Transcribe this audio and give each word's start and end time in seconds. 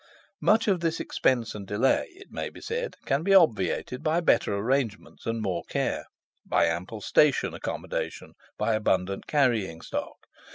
"Much 0.41 0.67
of 0.67 0.79
this 0.79 0.99
expense 0.99 1.53
and 1.53 1.67
delay, 1.67 2.07
it 2.15 2.31
may 2.31 2.49
be 2.49 2.59
said, 2.59 2.95
can 3.05 3.21
be 3.21 3.35
obviated 3.35 4.01
by 4.01 4.19
better 4.19 4.57
arrangements 4.57 5.27
and 5.27 5.43
more 5.43 5.61
care; 5.69 6.05
by 6.43 6.65
ample 6.65 7.01
station 7.01 7.53
accommodation, 7.53 8.33
by 8.57 8.73
abundant 8.73 9.27
carrying 9.27 9.79
stock. 9.79 10.17